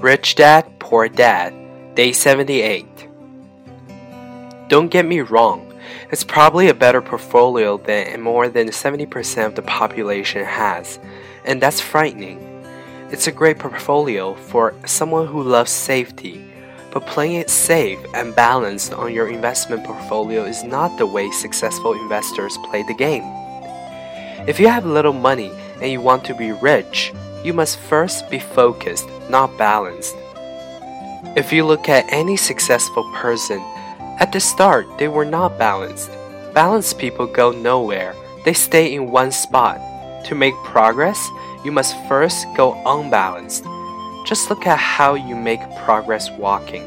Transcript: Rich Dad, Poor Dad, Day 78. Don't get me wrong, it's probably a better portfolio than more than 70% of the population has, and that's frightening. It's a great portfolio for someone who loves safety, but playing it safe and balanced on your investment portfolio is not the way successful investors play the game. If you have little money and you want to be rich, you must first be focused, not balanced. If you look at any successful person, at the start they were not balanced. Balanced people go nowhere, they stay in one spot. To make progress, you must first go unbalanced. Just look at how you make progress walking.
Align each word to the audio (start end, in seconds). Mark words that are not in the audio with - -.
Rich 0.00 0.36
Dad, 0.36 0.78
Poor 0.78 1.10
Dad, 1.10 1.52
Day 1.94 2.12
78. 2.12 2.86
Don't 4.68 4.88
get 4.88 5.04
me 5.04 5.20
wrong, 5.20 5.70
it's 6.10 6.24
probably 6.24 6.68
a 6.68 6.74
better 6.74 7.02
portfolio 7.02 7.76
than 7.76 8.22
more 8.22 8.48
than 8.48 8.68
70% 8.68 9.44
of 9.44 9.56
the 9.56 9.62
population 9.62 10.42
has, 10.42 10.98
and 11.44 11.60
that's 11.60 11.82
frightening. 11.82 12.38
It's 13.10 13.26
a 13.26 13.32
great 13.32 13.58
portfolio 13.58 14.32
for 14.36 14.74
someone 14.86 15.26
who 15.26 15.42
loves 15.42 15.70
safety, 15.70 16.50
but 16.92 17.06
playing 17.06 17.34
it 17.34 17.50
safe 17.50 17.98
and 18.14 18.34
balanced 18.34 18.94
on 18.94 19.12
your 19.12 19.28
investment 19.28 19.84
portfolio 19.84 20.44
is 20.44 20.64
not 20.64 20.96
the 20.96 21.04
way 21.04 21.30
successful 21.30 21.92
investors 21.92 22.56
play 22.70 22.82
the 22.84 22.94
game. 22.94 23.24
If 24.48 24.58
you 24.58 24.68
have 24.68 24.86
little 24.86 25.12
money 25.12 25.52
and 25.82 25.92
you 25.92 26.00
want 26.00 26.24
to 26.24 26.34
be 26.34 26.52
rich, 26.52 27.12
you 27.44 27.52
must 27.52 27.78
first 27.78 28.28
be 28.30 28.38
focused, 28.38 29.08
not 29.28 29.56
balanced. 29.56 30.16
If 31.36 31.52
you 31.52 31.64
look 31.64 31.88
at 31.88 32.12
any 32.12 32.36
successful 32.36 33.04
person, 33.14 33.60
at 34.18 34.32
the 34.32 34.40
start 34.40 34.86
they 34.98 35.08
were 35.08 35.24
not 35.24 35.58
balanced. 35.58 36.10
Balanced 36.54 36.98
people 36.98 37.26
go 37.26 37.52
nowhere, 37.52 38.14
they 38.44 38.52
stay 38.52 38.94
in 38.94 39.10
one 39.10 39.32
spot. 39.32 39.80
To 40.26 40.34
make 40.34 40.54
progress, 40.64 41.18
you 41.64 41.72
must 41.72 41.96
first 42.08 42.46
go 42.56 42.74
unbalanced. 42.84 43.64
Just 44.26 44.50
look 44.50 44.66
at 44.66 44.78
how 44.78 45.14
you 45.14 45.34
make 45.34 45.60
progress 45.84 46.30
walking. 46.38 46.86